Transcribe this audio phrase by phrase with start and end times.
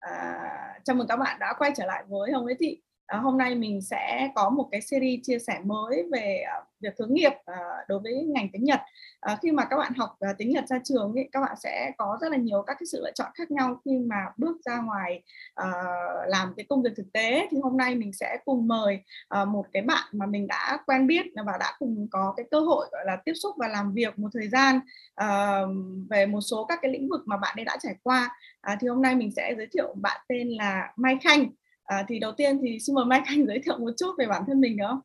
[0.00, 2.80] À, chào mừng các bạn đã quay trở lại với Hồng Nguyễn Thị.
[3.10, 6.94] À, hôm nay mình sẽ có một cái series chia sẻ mới về uh, việc
[6.98, 8.80] hướng nghiệp uh, đối với ngành tiếng Nhật.
[9.32, 11.92] Uh, khi mà các bạn học uh, tiếng Nhật ra trường, thì các bạn sẽ
[11.98, 14.80] có rất là nhiều các cái sự lựa chọn khác nhau khi mà bước ra
[14.80, 15.22] ngoài
[15.62, 15.66] uh,
[16.26, 17.46] làm cái công việc thực tế.
[17.50, 18.98] Thì hôm nay mình sẽ cùng mời
[19.42, 22.60] uh, một cái bạn mà mình đã quen biết và đã cùng có cái cơ
[22.60, 24.80] hội gọi là tiếp xúc và làm việc một thời gian
[25.22, 25.68] uh,
[26.10, 28.36] về một số các cái lĩnh vực mà bạn ấy đã trải qua.
[28.72, 31.50] Uh, thì hôm nay mình sẽ giới thiệu bạn tên là Mai Khanh.
[31.90, 34.42] À, thì đầu tiên thì xin mời Mai Khanh giới thiệu một chút về bản
[34.46, 35.00] thân mình được không?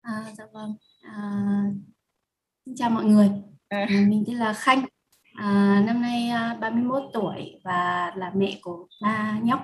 [0.00, 0.74] À, dạ vâng.
[1.02, 1.62] À,
[2.66, 3.30] xin chào mọi người.
[3.68, 3.86] À.
[3.88, 4.84] À, mình tên là Khanh.
[5.34, 6.30] À, năm nay
[6.60, 9.60] 31 tuổi và là mẹ của ba nhóc.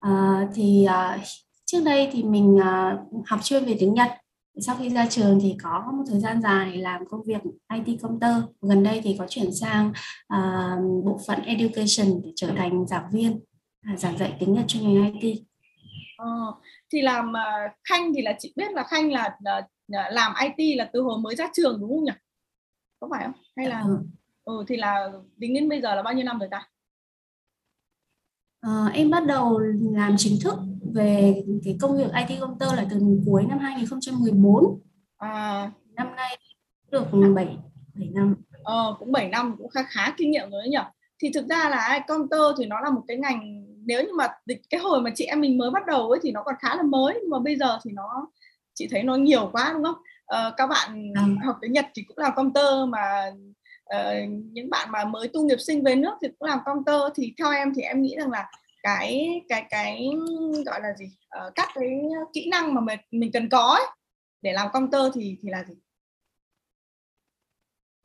[0.00, 1.18] À, thì à,
[1.64, 4.10] trước đây thì mình à, học chuyên về tiếng Nhật.
[4.60, 7.42] Sau khi ra trường thì có một thời gian dài làm công việc
[7.74, 8.42] IT công tơ.
[8.60, 9.92] Gần đây thì có chuyển sang
[10.28, 10.72] à,
[11.04, 13.57] bộ phận education để trở thành giảng viên à,
[13.96, 15.42] giảng dạy tiếng Nhật cho ngành IT.
[16.16, 16.26] Ờ,
[16.92, 17.32] thì làm
[17.84, 19.64] Khanh thì là chị biết là Khanh là uh,
[20.12, 22.12] làm IT là từ hồi mới ra trường đúng không nhỉ?
[23.00, 23.42] Có phải không?
[23.56, 23.98] Hay là ừ.
[24.44, 25.08] ừ thì là
[25.40, 26.68] tính đến bây giờ là bao nhiêu năm rồi ta?
[28.60, 29.58] À, em bắt đầu
[29.92, 30.54] làm chính thức
[30.94, 34.80] về cái công việc IT công tơ là từ cuối năm 2014.
[35.16, 35.70] À.
[35.94, 36.38] Năm nay
[36.90, 37.56] được 7
[37.94, 38.34] 7 năm.
[38.62, 40.78] Ờ, cũng 7 năm cũng khá khá kinh nghiệm rồi đấy nhỉ.
[41.18, 44.28] Thì thực ra là công tơ thì nó là một cái ngành nếu như mà
[44.70, 46.82] cái hồi mà chị em mình mới bắt đầu ấy thì nó còn khá là
[46.82, 48.30] mới nhưng mà bây giờ thì nó
[48.74, 50.02] chị thấy nó nhiều quá đúng không?
[50.34, 51.46] Uh, các bạn ừ.
[51.46, 53.32] học tiếng Nhật thì cũng làm công tơ mà
[53.96, 57.10] uh, những bạn mà mới tu nghiệp sinh về nước thì cũng làm công tơ
[57.14, 58.50] thì theo em thì em nghĩ rằng là
[58.82, 60.10] cái cái cái
[60.66, 61.06] gọi là gì?
[61.38, 62.00] Uh, các cái
[62.32, 63.86] kỹ năng mà mình mình cần có ấy,
[64.42, 65.74] để làm công tơ thì thì là gì?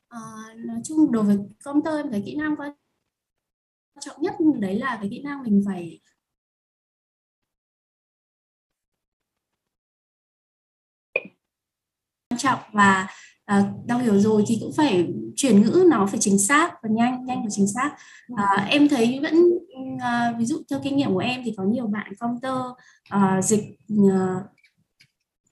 [0.09, 0.19] À,
[0.55, 2.71] nói chung đối với công tơ em thấy kỹ năng quan
[3.99, 5.99] trọng nhất đấy là cái kỹ năng mình phải
[12.29, 13.07] quan trọng và
[13.59, 17.25] uh, đọc hiểu rồi thì cũng phải chuyển ngữ nó phải chính xác và nhanh
[17.25, 17.91] nhanh và chính xác.
[18.33, 19.35] Uh, em thấy vẫn
[19.95, 22.53] uh, ví dụ theo kinh nghiệm của em thì có nhiều bạn counter
[23.15, 23.63] uh, dịch
[24.01, 24.43] uh,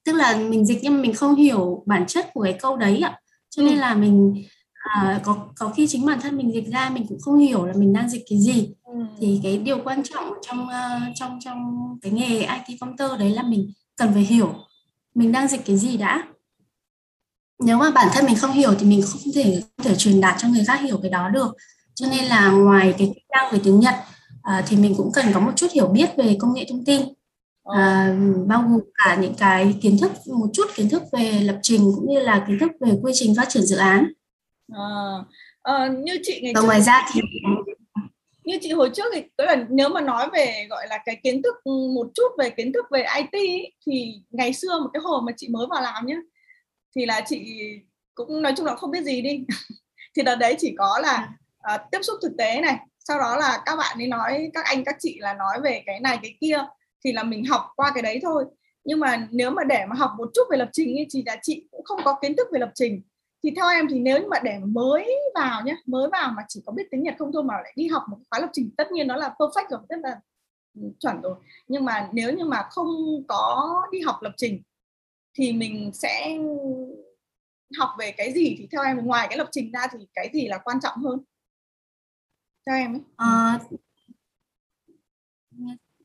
[0.06, 3.00] tức là mình dịch nhưng mà mình không hiểu bản chất của cái câu đấy
[3.00, 3.20] ạ.
[3.50, 3.80] Cho nên ừ.
[3.80, 4.44] là mình
[4.92, 7.74] à, có có khi chính bản thân mình dịch ra mình cũng không hiểu là
[7.74, 8.74] mình đang dịch cái gì.
[8.86, 8.94] Ừ.
[9.20, 11.58] thì cái điều quan trọng trong uh, trong trong
[12.02, 14.54] cái nghề IT computer đấy là mình cần phải hiểu
[15.16, 16.24] mình đang dịch cái gì đã.
[17.60, 20.36] Nếu mà bản thân mình không hiểu thì mình không thể không thể truyền đạt
[20.38, 21.56] cho người khác hiểu cái đó được.
[21.96, 23.96] Cho nên là ngoài cái kỹ năng về tiếng Nhật
[24.42, 27.02] à, thì mình cũng cần có một chút hiểu biết về công nghệ thông tin.
[27.64, 28.16] À,
[28.48, 32.10] bao gồm cả những cái kiến thức một chút kiến thức về lập trình cũng
[32.10, 34.14] như là kiến thức về quy trình phát triển dự án
[34.74, 34.84] à,
[35.62, 37.22] à, như chị ngày trước, ngoài ra thì
[38.44, 41.42] như chị hồi trước thì tức là nếu mà nói về gọi là cái kiến
[41.42, 41.56] thức
[41.96, 45.32] một chút về kiến thức về IT ý, thì ngày xưa một cái hồi mà
[45.38, 46.18] chị mới vào làm nhé
[46.96, 47.42] thì là chị
[48.16, 49.46] cũng nói chung là không biết gì đi.
[50.16, 51.30] Thì đợt đấy chỉ có là
[51.76, 54.84] uh, tiếp xúc thực tế này sau đó là các bạn ấy nói các anh
[54.84, 56.58] các chị là nói về cái này cái kia
[57.06, 58.46] thì là mình học qua cái đấy thôi.
[58.84, 61.38] Nhưng mà nếu mà để mà học một chút về lập trình ấy, thì là
[61.42, 63.02] chị cũng không có kiến thức về lập trình
[63.44, 66.64] thì theo em thì nếu như mà để mới vào nhé mới vào mà chỉ
[66.66, 68.92] có biết tiếng Nhật không thôi mà lại đi học một khóa lập trình tất
[68.92, 70.20] nhiên nó là perfect rồi tức là
[70.76, 71.36] ừ, chuẩn rồi.
[71.68, 72.88] Nhưng mà nếu như mà không
[73.28, 74.62] có đi học lập trình
[75.34, 76.38] thì mình sẽ
[77.78, 78.56] học về cái gì?
[78.60, 81.20] Thì theo em ngoài cái lập trình ra thì cái gì là quan trọng hơn?
[82.66, 83.02] Theo em ấy.
[83.16, 83.60] À,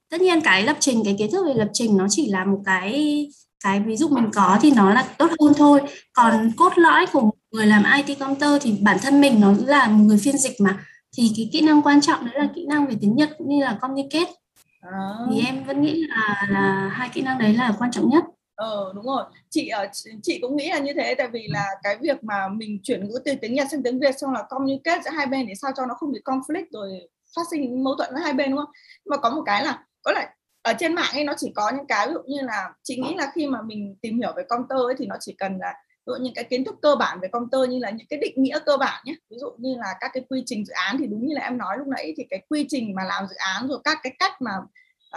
[0.08, 2.62] tất nhiên cái lập trình cái kiến thức về lập trình nó chỉ là một
[2.66, 3.28] cái
[3.64, 5.80] cái ví dụ mình có thì nó là tốt hơn thôi.
[6.12, 10.04] Còn cốt lõi của người làm IT computer thì bản thân mình nó là một
[10.04, 10.84] người phiên dịch mà.
[11.16, 13.64] Thì cái kỹ năng quan trọng đấy là kỹ năng về tiếng Nhật cũng như
[13.64, 14.32] là communicate.
[14.80, 14.98] À.
[15.30, 18.24] thì em vẫn nghĩ là là hai kỹ năng đấy là quan trọng nhất.
[18.54, 19.24] Ờ đúng rồi.
[19.50, 19.86] Chị ở
[20.22, 23.18] chị cũng nghĩ là như thế tại vì là cái việc mà mình chuyển ngữ
[23.24, 25.86] từ tiếng Nhật sang tiếng Việt xong là communicate giữa hai bên để sao cho
[25.86, 28.70] nó không bị conflict rồi phát sinh mâu thuẫn giữa hai bên đúng không?
[29.06, 30.35] Mà có một cái là có lại
[30.66, 33.14] ở trên mạng ấy nó chỉ có những cái ví dụ như là chị nghĩ
[33.14, 35.74] là khi mà mình tìm hiểu về công ấy thì nó chỉ cần là
[36.06, 38.42] ví dụ những cái kiến thức cơ bản về công như là những cái định
[38.42, 39.14] nghĩa cơ bản nhé.
[39.30, 41.58] Ví dụ như là các cái quy trình dự án thì đúng như là em
[41.58, 44.32] nói lúc nãy thì cái quy trình mà làm dự án rồi các cái cách
[44.42, 44.52] mà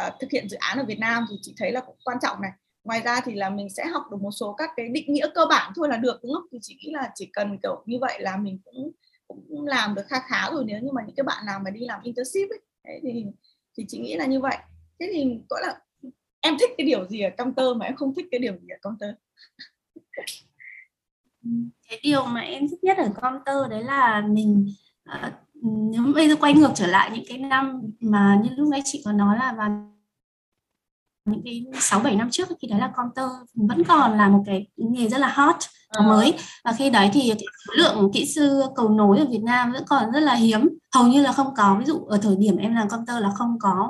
[0.06, 2.42] uh, thực hiện dự án ở Việt Nam thì chị thấy là cũng quan trọng
[2.42, 2.51] này.
[2.84, 5.46] Ngoài ra thì là mình sẽ học được một số các cái định nghĩa cơ
[5.50, 6.46] bản thôi là được đúng không?
[6.51, 8.92] Thì chị nghĩ là chỉ cần kiểu như vậy là mình cũng
[9.28, 10.63] cũng làm được khá khá rồi.
[10.68, 13.25] Nếu như mà những cái bạn nào mà đi làm internship ấy ấy thì
[13.78, 14.57] thì chị nghĩ là như vậy
[15.00, 15.80] thế thì gọi là
[16.42, 18.78] em thích cái điều gì ở counter mà em không thích cái điều gì ở
[18.81, 19.10] counter
[21.90, 24.68] cái điều mà em thích nhất ở counter đấy là mình
[25.10, 25.34] uh,
[25.92, 29.01] nếu bây giờ quay ngược trở lại những cái năm mà như lúc nãy chị
[29.06, 29.96] có nói là vào
[31.25, 33.25] những cái sáu bảy năm trước thì đấy là counter
[33.56, 35.56] vẫn còn là một cái nghề rất là hot
[35.96, 36.34] và mới.
[36.63, 37.34] Và khi đấy thì
[37.68, 40.69] số lượng kỹ sư cầu nối ở Việt Nam vẫn còn rất là hiếm.
[40.96, 41.75] Hầu như là không có.
[41.80, 43.90] Ví dụ ở thời điểm em làm counter là không có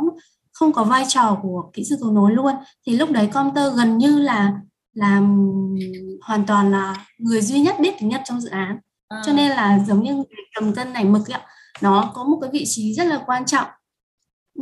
[0.60, 2.54] không có vai trò của kỹ sư cầu nối luôn.
[2.88, 4.54] Thì lúc đấy counter gần như là
[4.94, 5.48] làm
[6.22, 8.80] hoàn toàn là người duy nhất biết tiếng Nhật trong dự án.
[9.08, 9.22] À.
[9.26, 10.24] cho nên là giống như
[10.56, 11.42] cầm cân này mực ấy,
[11.82, 13.68] nó có một cái vị trí rất là quan trọng.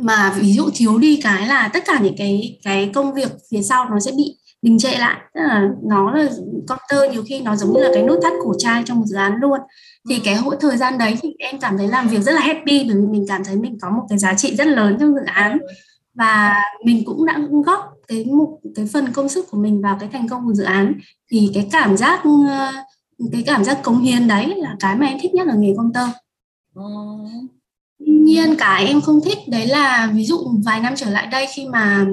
[0.02, 3.62] Mà ví dụ thiếu đi cái là tất cả những cái cái công việc phía
[3.62, 5.20] sau nó sẽ bị đình trệ lại.
[5.34, 6.28] Tức là nó là
[6.68, 9.16] counter nhiều khi nó giống như là cái nút thắt cổ trai trong một dự
[9.16, 9.60] án luôn.
[10.08, 12.84] Thì cái hỗ thời gian đấy thì em cảm thấy làm việc rất là happy
[12.88, 15.24] bởi vì mình cảm thấy mình có một cái giá trị rất lớn trong dự
[15.24, 15.58] án.
[16.14, 20.08] Và mình cũng đã góp cái một cái phần công sức của mình vào cái
[20.12, 20.94] thành công của dự án.
[21.30, 22.22] Thì cái cảm giác
[23.32, 25.92] cái cảm giác cống hiến đấy là cái mà em thích nhất ở nghề công
[25.92, 26.06] tơ.
[26.74, 27.57] Tuy
[28.12, 29.38] nhiên cái em không thích.
[29.48, 32.06] Đấy là ví dụ vài năm trở lại đây khi mà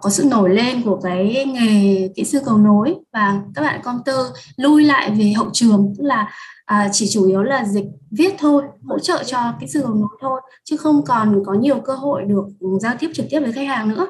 [0.00, 3.98] có sự nổi lên của cái nghề kỹ sư cầu nối và các bạn công
[4.04, 5.94] tơ lui lại về hậu trường.
[5.98, 6.32] Tức là
[6.64, 10.08] à, chỉ chủ yếu là dịch viết thôi hỗ trợ cho kỹ sư cầu nối
[10.20, 12.46] thôi chứ không còn có nhiều cơ hội được
[12.80, 14.06] giao tiếp trực tiếp với khách hàng nữa.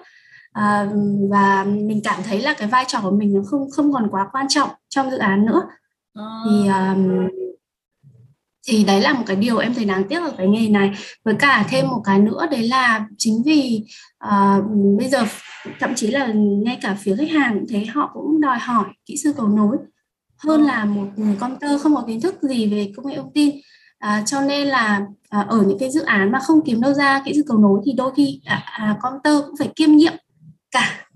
[0.53, 0.91] À,
[1.31, 4.29] và mình cảm thấy là cái vai trò của mình nó không không còn quá
[4.33, 5.63] quan trọng trong dự án nữa.
[6.17, 7.29] Thì um,
[8.67, 10.91] thì đấy là một cái điều em thấy đáng tiếc ở cái nghề này.
[11.25, 13.85] Với cả thêm một cái nữa đấy là chính vì
[14.25, 14.65] uh,
[14.99, 15.27] bây giờ
[15.81, 19.17] thậm chí là ngay cả phía khách hàng cũng thấy họ cũng đòi hỏi kỹ
[19.17, 19.77] sư cầu nối
[20.39, 23.55] hơn là một người tơ không có kiến thức gì về công nghệ thông tin.
[23.99, 27.23] À, cho nên là à, ở những cái dự án mà không kiếm đâu ra
[27.25, 30.13] kỹ sư cầu nối thì đôi khi à, à, con tơ cũng phải kiêm nhiệm
[30.71, 31.07] cả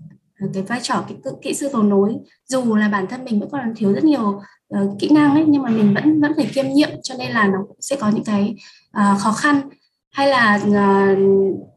[0.53, 2.15] cái vai trò kỹ, kỹ sư cầu nối.
[2.45, 4.41] Dù là bản thân mình vẫn còn thiếu rất nhiều
[4.75, 7.47] uh, kỹ năng ấy nhưng mà mình vẫn vẫn phải kiêm nhiệm cho nên là
[7.47, 8.55] nó sẽ có những cái
[8.97, 9.69] uh, khó khăn.
[10.11, 11.17] Hay là uh,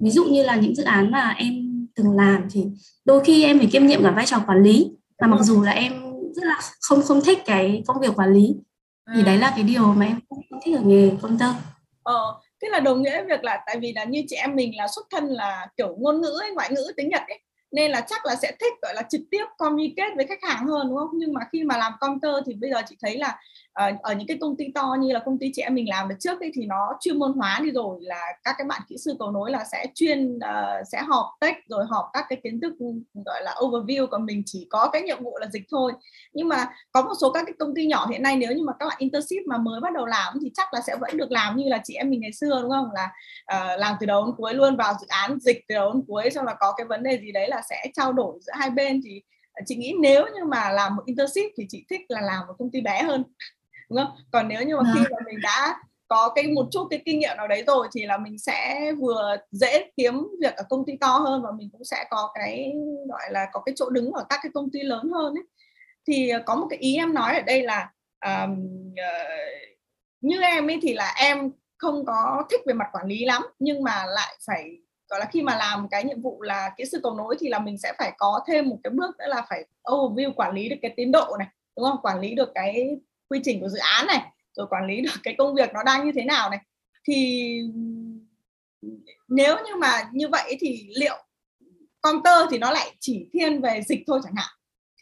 [0.01, 1.55] ví dụ như là những dự án mà em
[1.95, 2.65] từng làm thì
[3.05, 4.91] đôi khi em phải kiêm nhiệm cả vai trò quản lý.
[5.19, 5.93] Và mặc dù là em
[6.35, 8.55] rất là không không thích cái công việc quản lý
[9.15, 11.47] thì đấy là cái điều mà em không thích ở nghề công tơ.
[12.03, 14.89] Ờ thế là đồng nghĩa việc là tại vì là như chị em mình là
[14.89, 17.41] xuất thân là kiểu ngôn ngữ ấy, ngoại ngữ tiếng nhật ấy
[17.75, 20.89] nên là chắc là sẽ thích, gọi là, trực tiếp communicate với khách hàng hơn,
[20.89, 21.11] đúng không?
[21.15, 23.39] Nhưng mà khi mà làm counter thì bây giờ chị thấy là
[23.83, 26.09] uh, ở những cái công ty to như là công ty chị em mình làm
[26.09, 28.97] được trước ấy, thì nó chuyên môn hóa đi rồi là các cái bạn kỹ
[28.99, 32.61] sư cầu nối là sẽ chuyên uh, sẽ họp tech rồi họp các cái kiến
[32.61, 32.75] thức
[33.25, 35.93] gọi là overview còn mình chỉ có cái nhiệm vụ là dịch thôi.
[36.33, 38.73] Nhưng mà có một số các cái công ty nhỏ hiện nay nếu như mà
[38.79, 41.57] các bạn internship mà mới bắt đầu làm thì chắc là sẽ vẫn được làm
[41.57, 42.91] như là chị em mình ngày xưa đúng không?
[42.93, 43.11] Là
[43.55, 46.31] uh, làm từ đầu đến cuối luôn vào dự án dịch từ đầu đến cuối
[46.31, 49.01] xong là có cái vấn đề gì đấy là sẽ trao đổi giữa hai bên
[49.05, 49.23] thì
[49.67, 52.71] chị nghĩ nếu như mà làm một internship thì chị thích là làm một công
[52.71, 53.25] ty bé hơn
[53.91, 54.17] đúng không?
[54.31, 55.13] Còn nếu như mà khi vâng.
[55.13, 55.77] mà mình đã
[56.09, 59.37] có cái một chút cái kinh nghiệm nào đấy rồi thì là mình sẽ vừa
[59.51, 62.73] dễ kiếm việc ở công ty to hơn và mình cũng sẽ có cái
[63.09, 65.45] gọi là có cái chỗ đứng ở các cái công ty lớn hơn ấy.
[66.07, 67.91] Thì ờ, có một cái ý em nói ở đây là
[68.27, 68.53] um,
[68.87, 69.79] uh,
[70.21, 73.83] như em ấy thì là em không có thích về mặt quản lý lắm nhưng
[73.83, 74.79] mà lại phải
[75.09, 77.59] gọi là khi mà làm cái nhiệm vụ là kỹ sư cầu nối thì là
[77.59, 80.77] mình sẽ phải có thêm một cái bước nữa là phải overview quản lý được
[80.83, 82.03] cái tiến độ này đúng không?
[82.03, 82.99] Quản lý được cái
[83.29, 84.21] quy trình của dự án này,
[84.57, 86.61] rồi quản lý được cái công việc nó đang như thế nào này.
[87.09, 87.61] Thì
[89.29, 91.17] nếu như mà như vậy thì liệu
[92.03, 94.51] counter thì nó lại chỉ thiên về dịch thôi chẳng hạn?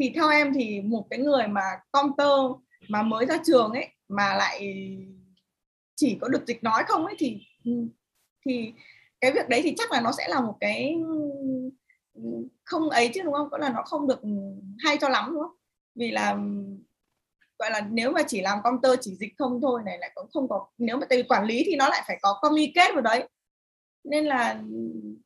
[0.00, 4.35] Thì theo em thì một cái người mà counter mà mới ra trường ấy, mà
[4.35, 4.88] lại
[5.97, 7.40] chỉ có được dịch nói không ấy thì
[8.47, 8.73] thì
[9.20, 10.94] cái việc đấy thì chắc là nó sẽ là một cái
[12.64, 13.50] không ấy chứ, đúng không?
[13.50, 14.20] Có là nó không được
[14.78, 15.56] hay cho lắm, đúng không?
[15.94, 16.38] Vì là
[17.59, 20.49] gọi là nếu mà chỉ làm counter chỉ dịch không thôi này lại cũng không
[20.49, 23.28] có nếu mà từ quản lý thì nó lại phải có communicate vào đấy.
[24.04, 24.62] Nên là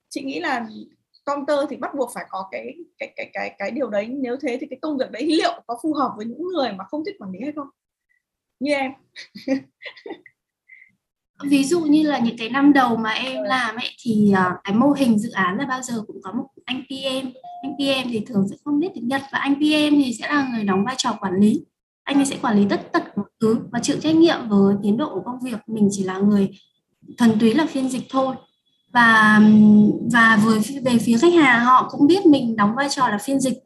[0.08, 0.66] chị nghĩ là
[1.24, 4.06] counter thì bắt buộc phải có cái cái cái cái cái điều đấy.
[4.06, 6.84] Nếu thế thì cái công việc đấy liệu có phù hợp với những người mà
[6.84, 7.68] không thích quản lý hay không?
[8.60, 8.92] Như em.
[11.42, 14.74] Ví dụ như là những cái năm đầu mà em làm ấy thì uh, cái
[14.74, 17.30] mô hình dự án là bao giờ cũng có một anh PM
[17.62, 20.48] anh PM thì thường sẽ không biết tiếng Nhật và anh PM thì sẽ là
[20.52, 21.64] người đóng vai trò quản lý
[22.06, 24.96] anh ấy sẽ quản lý tất tật mọi thứ và chịu trách nhiệm với tiến
[24.96, 25.56] độ của công việc.
[25.66, 26.48] Mình chỉ là người
[27.18, 28.34] thuần túy là phiên dịch thôi.
[28.92, 29.40] Và
[30.12, 33.40] và với về phía khách hàng họ cũng biết mình đóng vai trò là phiên
[33.40, 33.58] dịch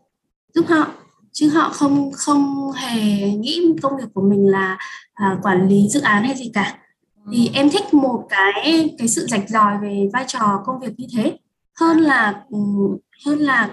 [0.55, 0.87] giúp họ
[1.33, 4.79] chứ họ không không hề nghĩ công việc của mình là
[5.15, 6.79] à, quản lý dự án hay gì cả.
[7.33, 11.07] Thì em thích một cái cái sự rạch ròi về vai trò công việc như
[11.17, 11.39] thế.
[11.81, 12.45] Hơn là
[13.27, 13.71] hơn là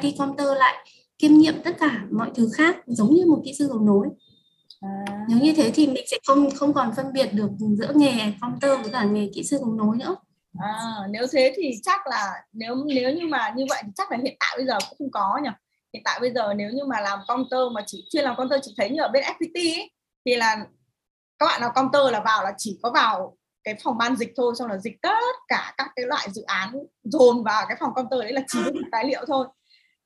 [0.00, 0.74] IT counter lại
[1.18, 4.08] kiêm nhiệm tất cả mọi thứ khác giống như một kỹ sư cầu nối.
[4.80, 5.24] À.
[5.28, 8.80] nếu như thế thì mình sẽ không không còn phân biệt được giữa nghề counter
[8.82, 10.16] với cả nghề kỹ sư cầu nối nữa.
[10.58, 14.18] À, nếu thế thì chắc là nếu nếu như mà như vậy thì chắc là
[14.22, 15.50] hiện tại bây giờ cũng không có nhỉ.
[15.92, 18.74] Hiện tại bây giờ nếu như mà làm counter mà chỉ chuyên làm counter chỉ
[18.76, 19.90] thấy như ở bên FPT ấy,
[20.26, 20.66] thì là
[21.38, 24.54] các bạn nào counter là vào là chỉ có vào cái phòng ban dịch thôi
[24.58, 28.20] xong là dịch tất cả các cái loại dự án dồn vào cái phòng counter
[28.20, 29.46] đấy là chỉ một tài liệu thôi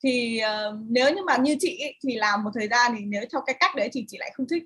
[0.05, 3.25] thì uh, nếu như mà như chị ấy, thì làm một thời gian thì nếu
[3.33, 4.63] theo cái cách đấy thì chị lại không thích.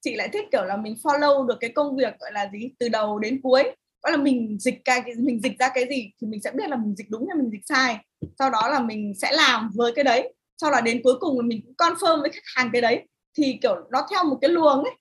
[0.00, 2.88] Chị lại thích kiểu là mình follow được cái công việc gọi là gì từ
[2.88, 3.62] đầu đến cuối.
[4.02, 6.76] Gọi là mình dịch cái mình dịch ra cái gì thì mình sẽ biết là
[6.76, 7.96] mình dịch đúng hay mình dịch sai.
[8.38, 10.34] Sau đó là mình sẽ làm với cái đấy.
[10.60, 13.02] Sau đó đến cuối cùng là mình cũng confirm với khách hàng cái đấy.
[13.38, 14.94] Thì kiểu nó theo một cái luồng ấy.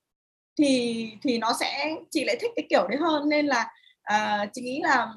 [0.57, 3.29] Thì thì nó sẽ chị lại thích cái kiểu đấy hơn.
[3.29, 3.71] Nên là
[4.13, 5.07] uh, chị nghĩ là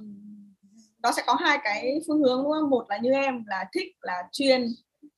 [1.03, 2.71] nó sẽ có hai cái phương hướng đúng không?
[2.71, 4.67] Một là như em là thích là chuyên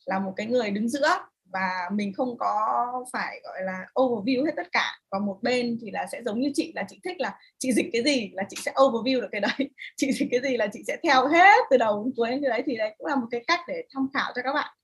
[0.06, 1.18] là một cái người đứng giữa
[1.52, 5.00] và mình không có phải gọi là overview hết tất cả.
[5.10, 7.86] Và một bên thì là sẽ giống như chị là chị thích là chị dịch
[7.92, 9.70] cái gì là chị sẽ overview được cái đấy.
[9.96, 12.62] Chị dịch cái gì là chị sẽ theo hết từ đầu đến cuối như đấy.
[12.66, 14.74] Thì đấy cũng là một cái cách để tham khảo cho các bạn.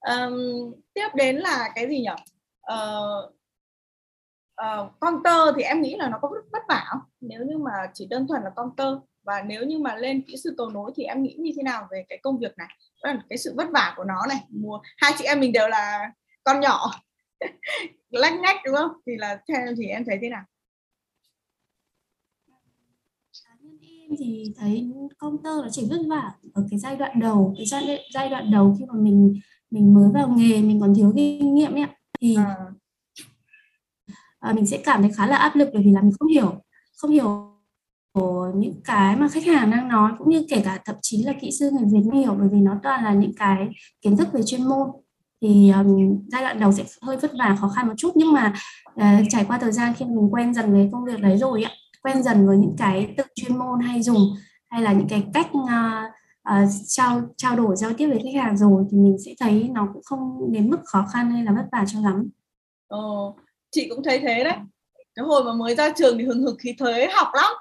[0.00, 2.10] Um, tiếp đến là cái gì nhỉ?
[2.72, 3.34] Uh,
[4.62, 7.00] uh, counter thì em nghĩ là nó có vất vả không?
[7.20, 8.88] Nếu như mà chỉ đơn thuần là counter
[9.24, 11.88] và nếu như mà lên kỹ sư cầu nối thì em nghĩ như thế nào
[11.90, 12.68] về cái công việc này?
[13.28, 14.38] Cái sự vất vả của nó này.
[14.48, 16.12] Mùa hai chị em mình đều là
[16.44, 16.90] con nhỏ.
[18.10, 18.90] Lách nhách đúng không?
[19.06, 20.44] Thì là theo em thì em thấy thế nào?
[24.00, 27.98] Em thì thấy counter nó chỉ vất vả ở cái giai đoạn đầu cái giai,
[28.14, 29.40] giai đoạn đầu khi mà mình
[29.70, 31.86] mình mới vào nghề mình còn thiếu kinh nghiệm ấy
[32.20, 32.56] thì à.
[34.38, 36.62] À, mình sẽ cảm thấy khá là áp lực bởi vì là mình không hiểu
[36.96, 37.53] không hiểu
[38.54, 41.50] những cái mà khách hàng đang nói cũng như kể cả thậm chí là kỹ
[41.58, 43.68] sư người Việt hiểu bởi vì nó toàn là những cái
[44.02, 44.88] kiến thức về chuyên môn
[45.42, 48.54] thì um, giai đoạn đầu sẽ hơi vất vả khó khăn một chút nhưng mà
[48.88, 51.70] uh, trải qua thời gian khi mình quen dần với công việc đấy rồi ạ
[52.02, 54.18] quen dần với những cái tự chuyên môn hay dùng
[54.70, 55.70] hay là những cái cách uh,
[56.50, 59.88] uh, trao trao đổi giao tiếp với khách hàng rồi thì mình sẽ thấy nó
[59.92, 62.28] cũng không đến mức khó khăn hay là vất vả cho lắm.
[62.88, 63.36] Ồ,
[63.70, 64.56] chị cũng thấy thế đấy.
[65.14, 67.52] Cái hồi mà mới ra trường thì hừng hực khí thế học lắm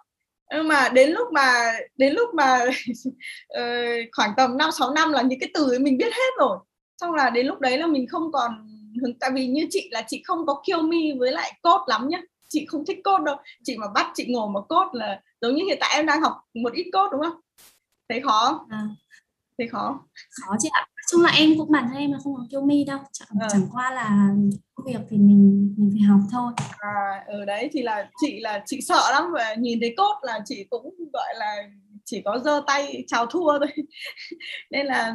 [0.53, 2.65] nhưng mà đến lúc mà, đến lúc mà
[3.47, 3.63] ờ,
[4.11, 6.57] khoảng tầm năm, sáu năm là những cái từ ấy mình biết hết rồi.
[7.01, 8.51] Xong là đến lúc đấy là mình không còn
[9.01, 12.09] hứng, tại vì như chị là chị không có kill me với lại cốt lắm
[12.09, 12.21] nhá.
[12.49, 13.35] Chị không thích cốt đâu.
[13.63, 16.33] Chị mà bắt, chị ngồi mà cốt là giống như hiện tại em đang học
[16.53, 17.39] một ít cốt đúng không?
[18.09, 18.87] Thấy khó à
[19.57, 19.99] thấy khó
[20.41, 20.87] khó chị ạ.
[21.11, 22.99] Chung là em cũng bản thân em là không có kiêu mi đâu.
[23.11, 23.47] Chẳng, à.
[23.51, 24.33] chẳng qua là
[24.75, 26.53] công việc thì mình mình phải học thôi.
[26.79, 30.15] À ở ừ, đấy thì là chị là chị sợ lắm và nhìn thấy cốt
[30.21, 31.55] là chị cũng gọi là
[32.05, 33.71] chỉ có giơ tay chào thua thôi.
[34.71, 35.13] Nên là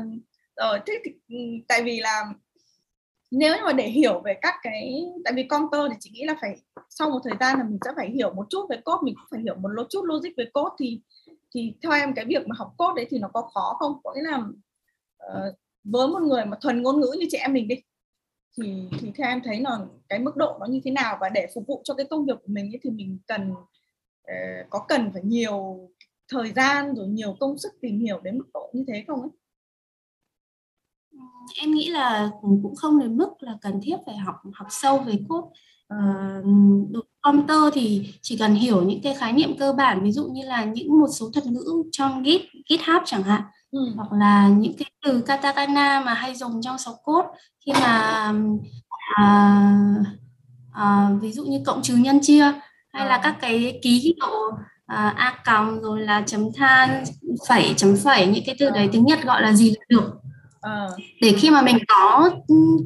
[0.57, 1.37] rồi thế thì, ừ,
[1.69, 2.25] tại vì là
[3.31, 6.57] nếu mà để hiểu về các cái tại vì counter thì chị nghĩ là phải
[6.91, 9.27] sau một thời gian là mình sẽ phải hiểu một chút về code mình cũng
[9.31, 11.01] phải hiểu một chút logic về code thì
[11.55, 14.01] thì theo em cái việc mà học code đấy thì nó có khó không?
[14.05, 17.69] Có nghĩa là uh, với một người mà thuần ngôn ngữ như chị em mình
[17.69, 17.77] đi
[18.57, 19.79] thì thì theo em thấy là
[20.09, 21.19] cái mức độ nó như thế nào?
[21.21, 24.71] Và để phục vụ cho cái công việc của mình ấy, thì mình cần uh,
[24.71, 25.89] có cần phải nhiều
[26.29, 29.31] thời gian rồi nhiều công sức tìm hiểu đến mức độ như thế không ấy?
[31.61, 35.15] Em nghĩ là cũng không đến mức là cần thiết phải học học sâu về
[35.29, 35.53] cốt
[35.95, 36.45] uh,
[37.21, 40.65] computer thì chỉ cần hiểu những cái khái niệm cơ bản ví dụ như là
[40.65, 43.79] những một số thuật ngữ trong Git GitHub chẳng hạn ừ.
[43.97, 47.29] hoặc là những cái từ katakana mà hay dùng trong số code
[47.67, 48.33] khi mà
[49.17, 49.75] à,
[50.73, 52.53] à, ví dụ như cộng trừ nhân chia
[52.93, 54.51] hay là các cái ký hiệu
[54.87, 57.05] à, a còng rồi là chấm than
[57.49, 60.13] phẩy chấm phẩy những cái từ đấy tiếng Nhật gọi là gì được.
[61.21, 62.31] Để khi mà mình có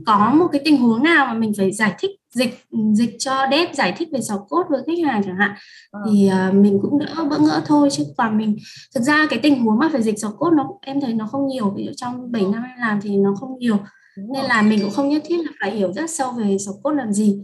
[0.06, 3.74] có một cái tình huống nào mà mình phải giải thích dịch dịch cho dev
[3.74, 5.54] giải thích về sáu cốt với khách hàng chẳng hạn.
[5.90, 6.00] Ừ.
[6.10, 8.56] thì uh, mình cũng đỡ bỡ ngỡ thôi chứ còn mình
[8.94, 11.46] thực ra cái tình huống mà phải dịch sáu cốt nó em thấy nó không
[11.46, 11.70] nhiều.
[11.70, 13.76] Ví dụ trong 7 năm em làm thì nó không nhiều.
[14.16, 16.90] Nên là mình cũng không nhất thiết là phải hiểu rất sâu về sáu cốt
[16.90, 17.40] làm gì.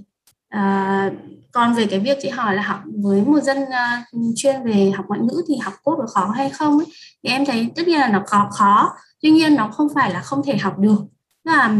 [0.48, 1.10] À,
[1.52, 5.04] còn về cái việc chị hỏi là học với một dân uh, chuyên về học
[5.08, 6.86] ngoại ngữ thì học cốt có khó hay không ấy
[7.22, 8.90] thì em thấy tất nhiên là nó khó khó.
[9.22, 10.98] Tuy nhiên nó không phải là không thể học được.
[11.44, 11.74] Là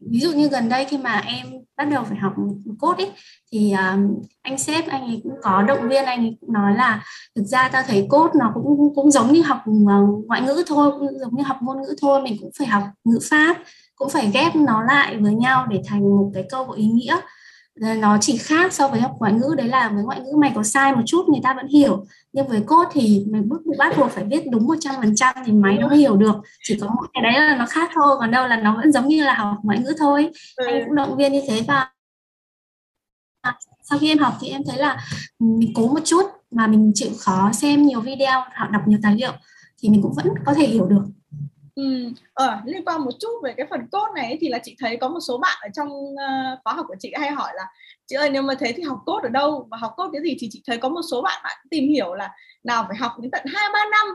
[0.00, 2.32] ví dụ như gần đây khi mà em bắt đầu phải học
[2.78, 3.12] code ấy
[3.52, 7.04] thì um, anh sếp anh ấy cũng có động viên anh ấy cũng nói là
[7.36, 10.92] thực ra ta thấy code nó cũng cũng giống như học à, ngoại ngữ thôi
[10.98, 13.56] cũng giống như học ngôn ngữ thôi mình cũng phải học ngữ pháp
[13.98, 17.16] cũng phải ghép nó lại với nhau để thành một cái câu có ý nghĩa
[17.80, 20.62] nó chỉ khác so với học ngoại ngữ đấy là với ngoại ngữ mày có
[20.62, 22.06] sai một chút người ta vẫn hiểu.
[22.32, 25.88] Nhưng với code thì mình bắt bắt buộc phải viết đúng 100% thì máy nó
[25.88, 26.34] hiểu được.
[26.62, 29.08] Chỉ có một cái đấy là nó khác thôi còn đâu là nó vẫn giống
[29.08, 30.30] như là học ngoại ngữ thôi.
[30.56, 30.66] Ừ.
[30.66, 31.88] anh cũng động viên như thế và
[33.82, 35.04] sau khi em học thì em thấy là
[35.38, 39.14] mình cố một chút mà mình chịu khó xem nhiều video hoặc đọc nhiều tài
[39.14, 39.32] liệu
[39.82, 41.04] thì mình cũng vẫn có thể hiểu được
[41.78, 41.84] Ừ,
[42.34, 45.08] ờ, liên quan một chút về cái phần cốt này thì là chị thấy có
[45.08, 47.66] một số bạn ở trong uh, khóa học của chị hay hỏi là
[48.06, 50.36] chị ơi nếu mà thế thì học cốt ở đâu và học cốt cái gì
[50.40, 52.30] thì chị thấy có một số bạn bạn tìm hiểu là
[52.64, 54.06] nào phải học đến tận hai ba năm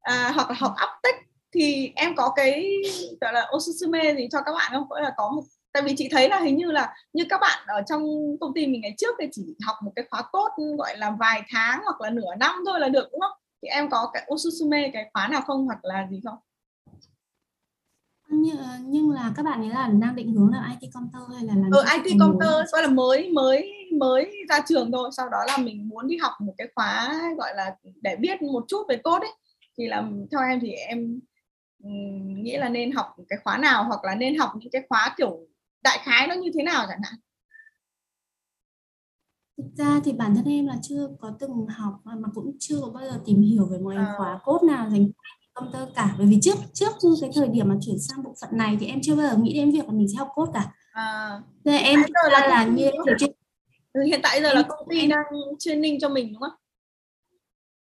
[0.00, 1.14] à, hoặc là học uptech
[1.54, 2.82] thì em có cái
[3.20, 4.88] gọi là osusume gì cho các bạn không?
[4.88, 7.64] Có là có một tại vì chị thấy là hình như là như các bạn
[7.66, 8.02] ở trong
[8.40, 10.48] công ty mình ngày trước thì chỉ học một cái khóa cốt
[10.78, 13.38] gọi là vài tháng hoặc là nửa năm thôi là được đúng không?
[13.62, 16.38] Thì em có cái osusume cái khóa nào không hoặc là gì không?
[18.42, 21.54] Nhưng, nhưng là các bạn ấy là đang định hướng là IT counter hay là
[21.54, 25.10] làm ừ, IT counter gọi là mới mới mới ra trường thôi.
[25.16, 28.64] Sau đó là mình muốn đi học một cái khóa gọi là để biết một
[28.68, 29.34] chút về code ấy.
[29.78, 31.20] Thì là theo em thì em
[32.42, 35.46] nghĩ là nên học cái khóa nào hoặc là nên học những cái khóa kiểu
[35.82, 37.14] đại khái nó như thế nào chẳng hạn.
[39.56, 42.90] Thực ra thì bản thân em là chưa có từng học mà cũng chưa có
[42.90, 44.14] bao giờ tìm hiểu về một à.
[44.18, 45.10] khóa code nào dành
[45.54, 46.14] công tơ cả.
[46.18, 49.00] Bởi vì trước trước cái thời điểm mà chuyển sang bộ phận này thì em
[49.02, 50.72] chưa bao giờ nghĩ đến việc là mình sẽ học code cả.
[50.92, 52.90] À, Nên em giờ là, là như
[54.06, 55.24] hiện tại giờ em, là công ty em, đang
[55.58, 56.58] training cho mình đúng không?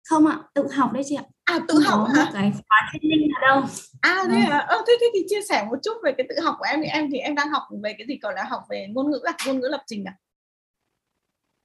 [0.04, 1.24] Không ạ tự học đấy chị ạ.
[1.44, 2.30] À tự không học hả?
[2.34, 3.64] cái khóa training ở đâu.
[4.02, 4.58] À thế à?
[4.58, 6.88] Ờ, thế, thế thì chia sẻ một chút về cái tự học của em thì
[6.88, 9.34] em thì em đang học về cái gì gọi là học về ngôn ngữ à?
[9.48, 10.18] Ngôn ngữ lập trình à?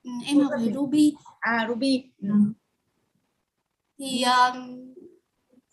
[0.02, 1.14] Ừ, em học về Ruby.
[1.40, 2.04] À Ruby.
[2.22, 2.28] Ừ.
[3.98, 4.94] thì um,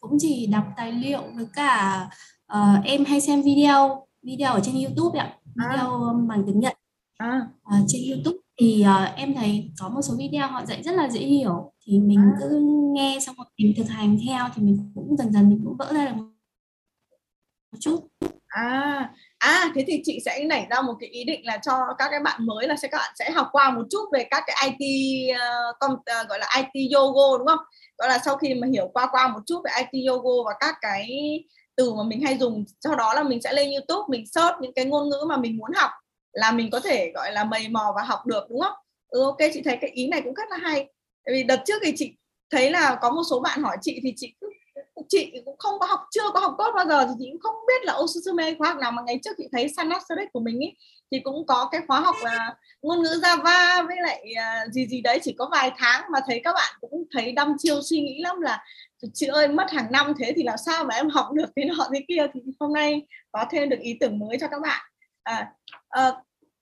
[0.09, 2.07] cũng chỉ đọc tài liệu với cả
[2.53, 5.69] uh, em hay xem video video ở trên YouTube ạ à.
[5.71, 6.13] video à.
[6.29, 6.73] bằng tiếng Nhật
[7.17, 7.41] à.
[7.67, 11.09] uh, trên YouTube thì uh, em thấy có một số video họ dạy rất là
[11.09, 12.37] dễ hiểu thì mình à.
[12.39, 12.61] cứ
[12.93, 15.93] nghe xong rồi mình thực hành theo thì mình cũng dần dần mình cũng vỡ
[15.93, 16.15] ra được
[17.71, 18.07] một chút
[18.47, 19.13] à
[19.45, 22.19] à thế thì chị sẽ nảy ra một cái ý định là cho các cái
[22.19, 25.31] bạn mới là sẽ các bạn sẽ học qua một chút về các cái IT
[25.35, 27.59] uh, ờ, com, uh, ờ, gọi là IT yoga đúng không
[27.97, 30.75] đó là sau khi mà hiểu qua qua một chút về IT yoga và các
[30.81, 31.09] cái
[31.75, 34.73] từ mà mình hay dùng sau đó là mình sẽ lên YouTube mình search những
[34.73, 35.91] cái ngôn ngữ mà mình muốn học
[36.33, 38.73] là mình có thể gọi là mầy mò và học được đúng không?
[39.07, 40.89] Ừ ok chị thấy cái ý này cũng rất là hay.
[41.25, 42.15] Tại vì đợt trước thì chị
[42.51, 44.44] thấy là có một số bạn hỏi chị thì chị cứ
[45.15, 47.55] chị cũng không có học chưa có học tốt bao giờ thì chị cũng không
[47.67, 48.91] biết là Osusume khóa học nào.
[48.91, 50.75] Mà ngày trước chị thấy Sanasuric của mình ấy
[51.11, 55.01] thì cũng có cái khóa học là ngôn ngữ Java với lại uh, gì gì
[55.01, 58.21] đấy chỉ có vài tháng mà thấy các bạn cũng thấy đăm chiêu suy nghĩ
[58.21, 58.63] lắm là
[59.13, 61.87] chị ơi mất hàng năm thế thì làm sao mà em học được cái nọ
[61.93, 62.27] thế kia?
[62.33, 64.85] Thì hôm nay có thêm được ý tưởng mới cho các bạn.
[65.23, 65.51] À,
[65.89, 66.11] à,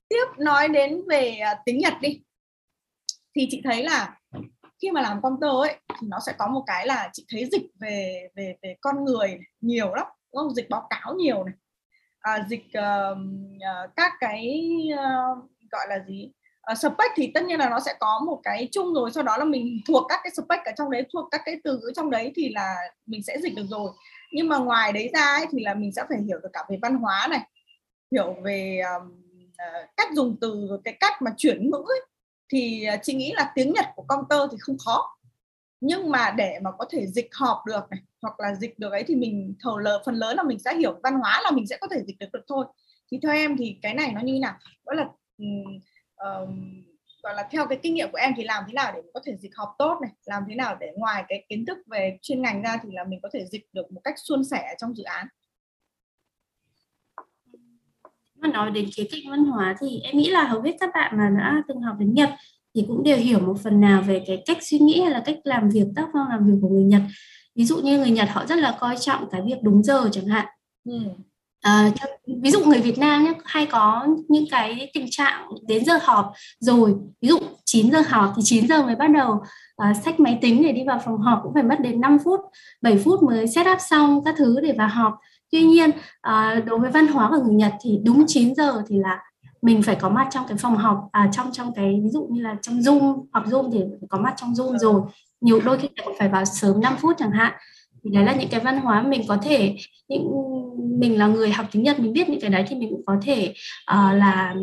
[0.10, 2.22] tiếp nói đến về uh, tiếng Nhật đi.
[3.36, 4.18] Thì chị thấy là
[4.84, 7.50] khi mà làm công tơ ấy thì nó sẽ có một cái là chị thấy
[7.52, 10.56] dịch về về về con người nhiều lắm đúng không?
[10.56, 11.54] Dịch báo cáo nhiều này
[12.19, 13.17] à, dịch uh,
[13.56, 16.32] uh, các cái uh, gọi là gì?
[16.72, 19.38] Uh, spec thì tất nhiên là nó sẽ có một cái chung rồi sau đó
[19.38, 22.10] là mình thuộc các cái spec ở trong đấy thuộc các cái từ ngữ trong
[22.10, 23.91] đấy thì là mình sẽ dịch được rồi.
[24.32, 26.78] Nhưng mà ngoài đấy ra ấy, thì là mình sẽ phải hiểu được cả về
[26.82, 27.41] văn hóa này
[28.12, 29.08] hiểu về um,
[29.48, 32.02] uh, cách dùng từ cái cách mà chuyển ngữ ấy,
[32.54, 35.18] thì à, chị nghĩ là tiếng Nhật của công tơ thì không khó.
[35.82, 39.04] Nhưng mà để mà có thể dịch họp được này hoặc là dịch được ấy
[39.08, 41.78] thì mình thầu lờ phần lớn là mình sẽ hiểu văn hóa là mình sẽ
[41.82, 42.66] có thể dịch được được thôi.
[43.12, 44.54] Thì theo em thì cái này nó như nào?
[44.86, 45.08] Đó là
[46.18, 46.84] um,
[47.24, 49.36] gọi là theo cái kinh nghiệm của em thì làm thế nào để có thể
[49.38, 50.12] dịch họp tốt này?
[50.26, 53.20] Làm thế nào để ngoài cái kiến thức về chuyên ngành ra thì là mình
[53.24, 55.28] có thể dịch được một cách suôn sẻ trong dự án?
[58.44, 61.18] Mà nói đến khía cạnh văn hóa thì em nghĩ là hầu hết các bạn
[61.18, 62.30] mà đã từng học đến Nhật
[62.76, 65.38] thì cũng đều hiểu một phần nào về cái cách suy nghĩ hay là cách
[65.44, 67.02] làm việc tác phong làm việc của người Nhật.
[67.56, 70.28] Ví dụ như người Nhật họ rất là coi trọng cái việc đúng giờ chẳng
[70.28, 70.46] hạn.
[70.90, 71.00] Ừ.
[71.62, 71.92] à,
[72.42, 76.34] ví dụ người Việt Nam nhé hay có những cái tình trạng đến giờ họp
[76.60, 79.44] rồi ví dụ 9 giờ họp thì 9 giờ mới bắt đầu
[80.06, 82.40] xách máy tính để đi vào phòng họp cũng phải mất đến 5 phút
[82.82, 85.14] 7 phút mới set up xong các thứ để vào họp
[85.54, 89.00] tuy nhiên uh, đối với văn hóa của người Nhật thì đúng 9 giờ thì
[89.00, 89.20] là
[89.62, 92.42] mình phải có mặt trong cái phòng họp à, trong trong cái ví dụ như
[92.42, 95.02] là trong zoom họp zoom thì phải có mặt trong zoom rồi.
[95.42, 97.54] Nhiều đôi khi cũng phải vào sớm 5 phút chẳng hạn.
[98.04, 99.76] Thì đấy là những cái văn hóa mình có thể
[100.08, 100.32] những
[101.00, 103.16] mình là người học tiếng Nhật mình biết những cái đấy thì mình cũng có
[103.22, 103.54] thể
[103.92, 104.56] uh, là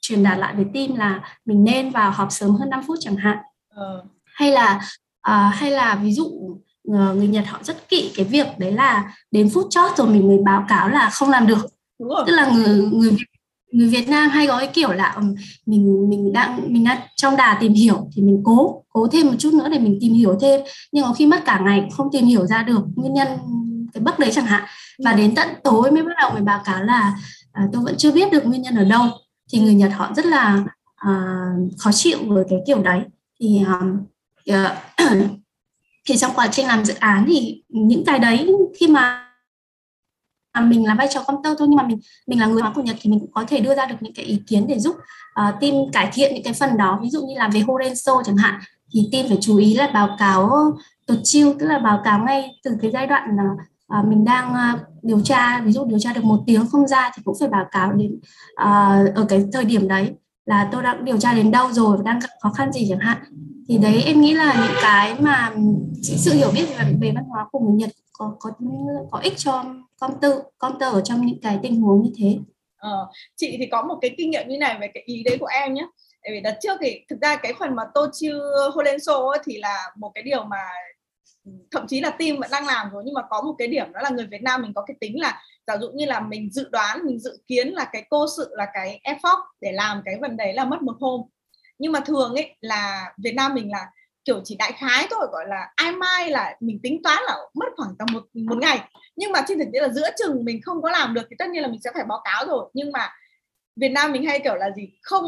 [0.00, 3.16] truyền đạt lại với team là mình nên vào họp sớm hơn 5 phút chẳng
[3.16, 3.38] hạn.
[3.74, 4.02] Ừ.
[4.24, 4.80] hay là
[5.28, 6.58] uh, hay là ví dụ
[6.90, 10.38] người Nhật họ rất kỵ cái việc đấy là đến phút chót rồi mình mới
[10.44, 11.66] báo cáo là không làm được.
[11.98, 13.26] Tức là người người Việt
[13.72, 15.16] người Việt Nam hay có cái kiểu là
[15.66, 19.34] mình mình đang mình đang trong đà tìm hiểu thì mình cố cố thêm một
[19.38, 20.60] chút nữa để mình tìm hiểu thêm.
[20.92, 23.28] Nhưng có khi mất cả ngày không tìm hiểu ra được nguyên nhân
[23.92, 24.62] cái bước đấy chẳng hạn.
[25.04, 27.14] Và đến tận tối mới bắt đầu mới báo cáo là
[27.52, 29.02] à, tôi vẫn chưa biết được nguyên nhân ở đâu.
[29.52, 30.64] Thì người Nhật họ rất là
[31.08, 33.00] uh, khó chịu với cái kiểu đấy.
[33.40, 33.64] Thì
[34.50, 34.56] uh,
[36.10, 39.26] thì trong quá trình làm dự án thì những cái đấy khi mà
[40.62, 42.82] mình là vai trò công tơ thôi nhưng mà mình mình là người hóa của
[42.82, 44.96] Nhật thì mình cũng có thể đưa ra được những cái ý kiến để giúp
[44.96, 46.98] uh, team cải thiện những cái phần đó.
[47.02, 48.60] Ví dụ như là về Horenso chẳng hạn
[48.94, 50.50] thì team phải chú ý là báo cáo
[51.06, 53.36] tột chiêu tức là báo cáo ngay từ cái giai đoạn
[54.00, 57.10] uh, mình đang uh, điều tra ví dụ điều tra được một tiếng không ra
[57.16, 58.20] thì cũng phải báo cáo đến
[58.52, 62.02] uh, ở cái thời điểm đấy là tôi đang điều tra đến đâu rồi và
[62.02, 63.18] đang gặp khó khăn gì chẳng hạn
[63.68, 65.52] thì đấy em nghĩ là những cái mà
[66.02, 68.50] sự hiểu biết về, về văn hóa của người Nhật có có
[69.10, 69.64] có ích cho
[70.00, 72.38] con tư con tơ ở trong những cái tình huống như thế.
[72.76, 75.46] Ờ, chị thì có một cái kinh nghiệm như này về cái ý đấy của
[75.46, 75.86] em nhé.
[76.22, 79.58] Tại vì đợt trước thì thực ra cái phần mà tôi chưa Holenso ấy, thì
[79.58, 80.62] là một cái điều mà
[81.44, 83.92] ừ, thậm chí là team vẫn đang làm rồi nhưng mà có một cái điểm
[83.92, 86.50] đó là người Việt Nam mình có cái tính là giả dụ như là mình
[86.52, 90.18] dự đoán, mình dự kiến là cái cô sự, là cái effort để làm cái
[90.20, 91.20] vấn đấy là mất một hôm.
[91.78, 93.86] Nhưng mà thường ấy là Việt Nam mình là
[94.24, 97.66] kiểu chỉ đại khái thôi, gọi là ai mai là mình tính toán là mất
[97.76, 98.80] khoảng tầm một một ngày.
[99.16, 101.48] Nhưng mà trên thực tế là giữa chừng mình không có làm được thì tất
[101.50, 102.70] nhiên là mình sẽ phải báo cáo rồi.
[102.74, 103.12] Nhưng mà
[103.76, 105.24] Việt Nam mình hay kiểu là gì, không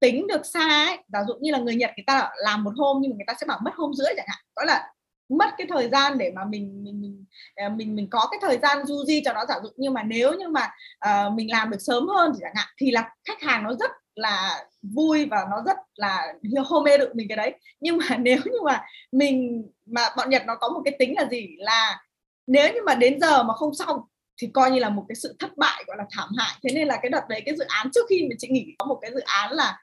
[0.00, 0.98] tính được xa ấy.
[1.12, 3.34] Giả dụ như là người Nhật người ta làm một hôm nhưng mà người ta
[3.40, 4.38] sẽ bảo mất hôm rưỡi chẳng hạn.
[4.56, 4.90] Gọi là
[5.28, 7.24] mất cái thời gian để mà mình mình mình
[7.56, 10.02] ờ, mình mình có cái thời gian du di cho nó giả dụ nhưng mà
[10.02, 10.70] nếu như mà
[11.08, 13.90] uh, mình làm được sớm hơn thì chẳng hạn thì là khách hàng nó rất
[14.16, 16.34] là vui và nó rất là
[16.66, 17.54] hô mê được mình cái đấy.
[17.80, 21.28] Nhưng mà nếu như mà mình mà bọn Nhật nó có một cái tính là
[21.30, 21.48] gì?
[21.58, 22.00] Là
[22.46, 24.00] nếu như mà đến giờ mà không xong
[24.40, 26.58] thì coi như là một cái sự thất bại gọi là thảm hại.
[26.62, 28.86] Thế nên là cái đợt đấy cái dự án trước khi mà chị nghỉ có
[28.86, 29.78] một cái dự án là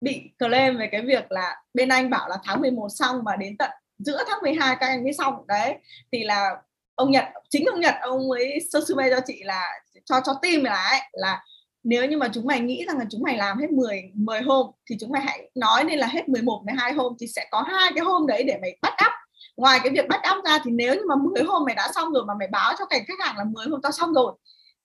[0.00, 3.56] bị claim về cái việc là bên anh bảo là tháng 11 xong mà đến
[3.56, 5.34] tận giữa tháng 12 các anh mới xong.
[5.46, 5.74] Đấy
[6.12, 6.50] thì là
[6.94, 9.62] ông Nhật chính ông Nhật ông ấy Susume cho chị là
[10.04, 11.44] cho cho team là ấy, là
[11.82, 14.66] nếu như mà chúng mày nghĩ rằng là chúng mày làm hết 10 10 hôm
[14.90, 17.92] thì chúng mày hãy nói nên là hết 11 12 hôm thì sẽ có hai
[17.94, 19.12] cái hôm đấy để mày bắt up.
[19.56, 22.12] Ngoài cái việc bắt up ra thì nếu như mà 10 hôm mày đã xong
[22.12, 24.32] rồi mà mày báo cho cảnh khách hàng là 10 hôm tao xong rồi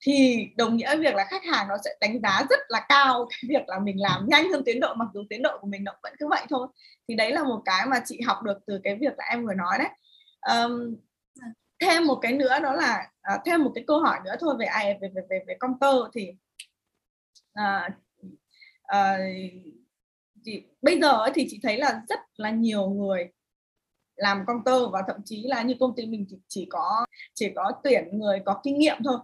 [0.06, 3.42] thì đồng nghĩa việc là khách hàng nó sẽ đánh giá rất là cao cái
[3.50, 5.92] việc là mình làm nhanh hơn tiến độ mặc dù tiến độ của mình nó
[6.04, 6.68] vẫn cứ vậy thôi.
[7.08, 9.54] Thì đấy là một cái mà chị học được từ cái việc là em vừa
[9.54, 9.90] nói đấy.
[10.56, 10.96] Um,
[11.80, 14.66] thêm một cái nữa đó là uh, thêm một cái câu hỏi nữa thôi về
[14.66, 16.30] ai về về về về công tơ thì
[17.60, 17.94] uh,
[18.96, 19.20] uh,
[20.44, 23.30] chị, bây giờ thì chị thấy là rất là nhiều người
[24.16, 27.52] làm công tơ và thậm chí là như công ty mình chỉ, chỉ có chỉ
[27.56, 29.18] có tuyển người có kinh nghiệm thôi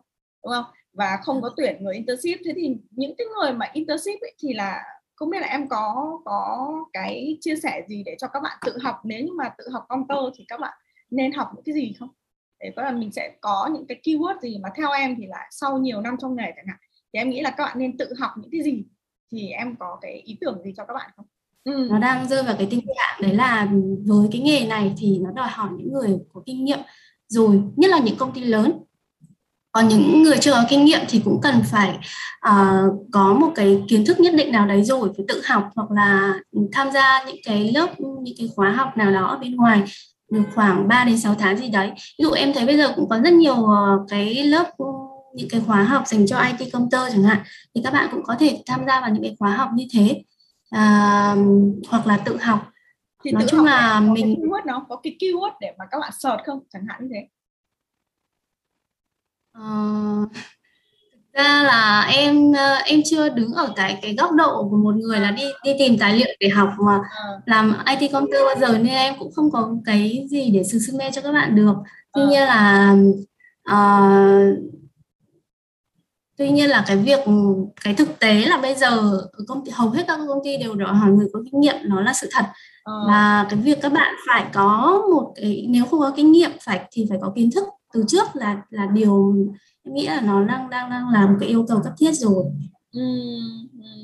[0.43, 0.65] đúng không?
[0.93, 2.39] Và không có tuyển người internship.
[2.45, 4.83] Thế thì những cái người mà internship ấy thì là
[5.15, 8.77] không biết là em có có cái chia sẻ gì để cho các bạn tự
[8.83, 8.95] học?
[9.03, 10.77] Nếu như mà tự học công tơ thì các bạn
[11.11, 12.09] nên học những cái gì không?
[12.59, 15.47] Để có là mình sẽ có những cái keyword gì mà theo em thì là
[15.51, 16.77] sau nhiều năm trong nghề chẳng hạn,
[17.13, 18.83] thì em nghĩ là các bạn nên tự học những cái gì?
[19.31, 21.25] Thì em có cái ý tưởng gì cho các bạn không?
[21.63, 21.87] Ừ.
[21.91, 23.67] nó đang rơi vào cái tình trạng đấy là
[24.05, 26.79] với cái nghề này thì nó đòi hỏi những người có kinh nghiệm
[27.27, 28.83] rồi, nhất là những công ty lớn
[29.71, 31.97] còn những người chưa có kinh nghiệm thì cũng cần phải
[32.49, 35.91] uh, có một cái kiến thức nhất định nào đấy rồi phải tự học hoặc
[35.91, 36.33] là
[36.71, 39.83] tham gia những cái lớp những cái khóa học nào đó ở bên ngoài
[40.31, 41.91] được khoảng 3 đến 6 tháng gì đấy.
[41.95, 44.67] Ví dụ em thấy bây giờ cũng có rất nhiều uh, cái lớp
[45.35, 47.37] những cái khóa học dành cho IT công tơ chẳng hạn
[47.75, 50.23] thì các bạn cũng có thể tham gia vào những cái khóa học như thế
[50.69, 51.35] à,
[51.89, 52.59] hoặc là tự học.
[53.23, 56.11] Thì nói chung là mình cái keyword nó có cái keyword để mà các bạn
[56.19, 56.59] search không?
[56.73, 57.27] Chẳng hạn như thế
[59.61, 60.31] uh,
[61.33, 65.19] ra là em ờ, em chưa đứng ở cái cái góc độ của một người
[65.19, 67.23] là đi đi tìm tài liệu để học mà à.
[67.45, 70.79] làm IT công tơ bao giờ nên em cũng không có cái gì để sử
[70.97, 71.73] mê cho các bạn được
[72.13, 72.95] tuy nhiên là
[73.71, 74.57] uh,
[76.37, 77.19] tuy nhiên là cái việc
[77.83, 80.93] cái thực tế là bây giờ công ty hầu hết các công ty đều đòi
[80.93, 82.45] hỏi người có kinh nghiệm nó là sự thật
[82.83, 82.93] ờ.
[83.07, 86.81] và cái việc các bạn phải có một cái nếu không có kinh nghiệm phải
[86.91, 87.63] thì phải có kiến thức
[87.93, 89.35] từ trước là là điều
[89.83, 92.45] em nghĩ là nó đang đang đang làm cái yêu cầu cấp thiết rồi.
[92.91, 93.01] Ừ,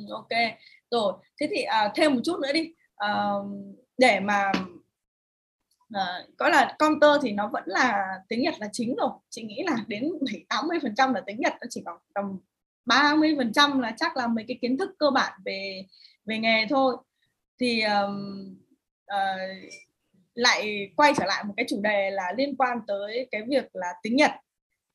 [0.10, 0.30] ok.
[0.92, 2.74] Rồi thế thì à, thêm một chút nữa đi.
[2.96, 3.34] À,
[3.98, 4.52] để mà
[5.94, 9.10] à, có là counter thì nó vẫn là tiếng Nhật là chính rồi.
[9.30, 10.12] Chị nghĩ là đến
[10.50, 12.40] 80 phần trăm là tiếng Nhật nó chỉ còn tầm
[12.86, 15.86] 30 phần trăm là chắc là mấy cái kiến thức cơ bản về
[16.26, 16.98] về nghề thôi.
[17.60, 18.56] Thì um,
[19.14, 19.74] uh,
[20.36, 23.94] lại quay trở lại một cái chủ đề là liên quan tới cái việc là
[24.02, 24.32] tiếng Nhật.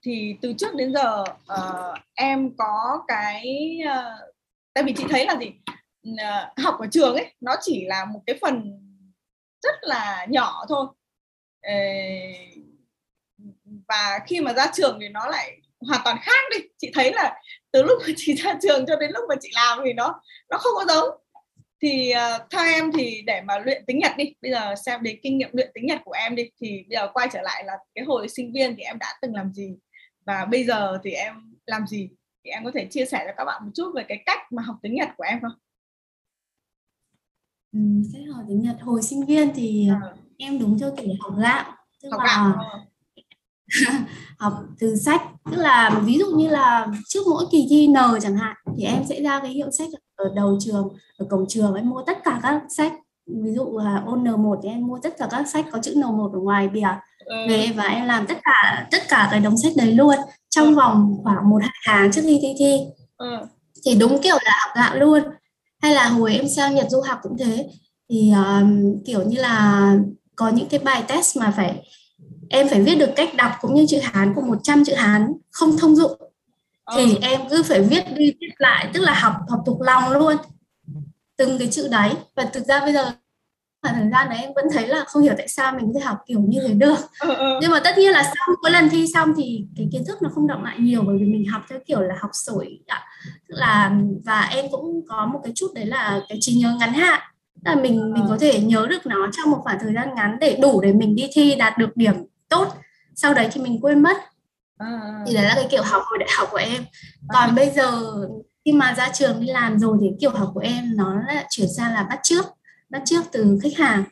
[0.05, 4.35] Thì từ trước đến giờ uh, em có cái uh,
[4.75, 5.53] tại vì chị thấy là gì?
[6.09, 8.81] Uh, học ở trường ấy nó chỉ là một cái phần
[9.63, 10.87] rất là nhỏ thôi.
[13.89, 15.57] Và khi mà ra trường thì nó lại
[15.89, 16.59] hoàn toàn khác đi.
[16.79, 17.41] Chị thấy là
[17.73, 20.59] từ lúc mà chị ra trường cho đến lúc mà chị làm thì nó nó
[20.59, 21.09] không có giống
[21.83, 25.19] thì uh, theo em thì để mà luyện tiếng Nhật đi bây giờ xem đến
[25.23, 27.73] kinh nghiệm luyện tiếng Nhật của em đi thì bây giờ quay trở lại là
[27.95, 29.77] cái hồi sinh viên thì em đã từng làm gì
[30.27, 31.35] và bây giờ thì em
[31.67, 32.11] làm gì
[32.45, 34.63] thì em có thể chia sẻ cho các bạn một chút về cái cách mà
[34.63, 35.53] học tiếng Nhật của em không?
[37.73, 37.79] Ừ,
[38.13, 40.01] cái hồi tiếng Nhật hồi sinh viên thì à.
[40.39, 42.87] em đúng theo kiểu học gạo tức học là gạo.
[44.39, 48.37] học từ sách tức là ví dụ như là trước mỗi kỳ thi N chẳng
[48.37, 51.91] hạn thì em sẽ ra cái hiệu sách ở đầu trường ở cổng trường em
[51.91, 52.93] mua tất cả các sách
[53.27, 56.33] ví dụ là ôn N1 thì em mua tất cả các sách có chữ N1
[56.33, 56.89] ở ngoài bìa
[57.25, 57.37] ừ.
[57.49, 60.17] về và em làm tất cả tất cả cái đống sách đấy luôn
[60.51, 60.75] trong ừ.
[60.75, 62.79] vòng khoảng một tháng trước khi thi thi
[63.17, 63.27] ừ.
[63.85, 65.23] thì đúng kiểu là học gạo luôn
[65.83, 67.69] hay là hồi em sang Nhật du học cũng thế
[68.11, 69.95] thì um, kiểu như là
[70.37, 71.83] có những cái bài test mà phải
[72.51, 75.79] em phải viết được cách đọc cũng như chữ Hán của 100 chữ Hán không
[75.79, 76.13] thông dụng.
[76.97, 77.19] Thì ừ.
[77.23, 80.37] em cứ phải viết đi viết lại tức là học học thuộc lòng luôn
[81.37, 82.13] từng cái chữ đấy.
[82.35, 83.13] Và thực ra bây giờ
[83.83, 86.07] mà thời gian đấy em vẫn thấy là không hiểu tại sao mình có thể
[86.07, 86.99] học kiểu như thế được.
[87.21, 87.59] Ừ, ừ.
[87.61, 90.31] nhưng mà tất nhiên là sau mỗi lần thi xong thì cái kiến thức nó
[90.35, 93.03] không động lại nhiều bởi vì mình học theo kiểu là học sổi ạ.
[93.49, 93.93] Tức là
[94.25, 97.21] và em cũng có một cái chút đấy là cái trí nhớ ngắn hạn.
[97.65, 100.59] Là mình mình có thể nhớ được nó trong một khoảng thời gian ngắn để
[100.63, 102.15] đủ để mình đi thi đạt được điểm
[102.51, 102.75] tốt
[103.17, 104.17] sau đấy thì mình quên mất.
[105.27, 106.85] Thì đấy là cái kiểu học hồi đại học của em.
[107.29, 108.03] Còn bây giờ
[108.65, 111.69] khi mà ra trường đi làm rồi thì kiểu học của em nó lại chuyển
[111.77, 112.45] sang là bắt trước
[112.91, 114.05] bắt trước từ khách hàng.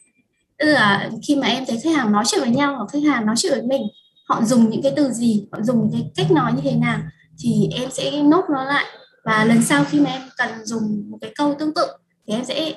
[0.59, 3.27] Tức là khi mà em thấy khách hàng nói chuyện với nhau hoặc khách hàng
[3.27, 3.83] nói chuyện với mình
[4.29, 7.01] họ dùng những cái từ gì họ dùng cái cách nói như thế nào
[7.39, 8.85] thì em sẽ nốt nó lại.
[9.25, 11.87] Và lần sau khi mà em cần dùng một cái câu tương tự
[12.27, 12.75] thì em sẽ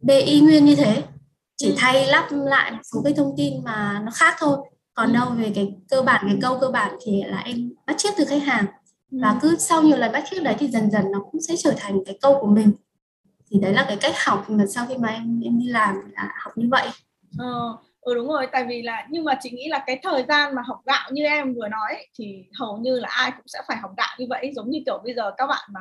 [0.00, 1.02] bê y nguyên như thế
[1.56, 1.74] chỉ ừ.
[1.78, 4.58] thay lắp lại một số cái thông tin mà nó khác thôi
[4.98, 8.14] còn đâu về cái cơ bản cái câu cơ bản thì là em bắt chước
[8.18, 8.64] từ khách hàng.
[9.10, 9.36] Và ừ.
[9.42, 12.04] cứ sau nhiều lần bắt chước đấy thì dần dần nó cũng sẽ trở thành
[12.06, 12.72] cái câu của mình.
[13.50, 16.32] Thì đấy là cái cách học mà sau khi mà em em đi làm là
[16.44, 16.88] học như vậy.
[17.38, 18.46] Ờ, ừ đúng rồi.
[18.52, 21.24] Tại vì là nhưng mà chị nghĩ là cái thời gian mà học gạo như
[21.24, 24.52] em vừa nói thì hầu như là ai cũng sẽ phải học gạo như vậy.
[24.56, 25.80] Giống như kiểu bây giờ các bạn mà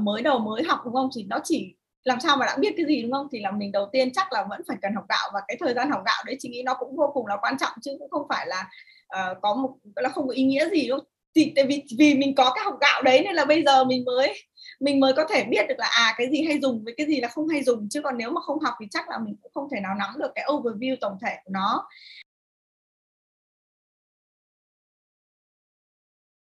[0.00, 1.10] mới đầu mới học đúng không?
[1.16, 3.28] Thì nó chỉ làm sao mà đã biết cái gì đúng không?
[3.32, 5.74] Thì là mình đầu tiên chắc là vẫn phải cần học gạo và cái thời
[5.74, 8.10] gian học gạo đấy chị nghĩ nó cũng vô cùng là quan trọng chứ cũng
[8.10, 8.70] không phải là
[9.16, 10.98] uh, có một là không có ý nghĩa gì đâu
[11.34, 14.04] thì tại vì vì mình có cái học gạo đấy nên là bây giờ mình
[14.04, 14.34] mới
[14.80, 17.20] mình mới có thể biết được là à cái gì hay dùng với cái gì
[17.20, 17.88] là không hay dùng.
[17.90, 20.10] Chứ còn nếu mà không học thì chắc là mình cũng không thể nào nắm
[20.18, 21.88] được cái overview tổng thể của nó.